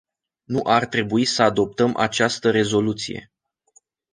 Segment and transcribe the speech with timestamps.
[0.43, 3.31] Nu ar trebui să adoptăm această rezoluție.